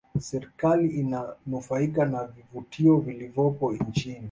serikali 0.19 0.87
inanufaika 0.89 2.05
na 2.05 2.23
vivutio 2.27 2.97
vilivopo 2.97 3.73
nchini 3.73 4.19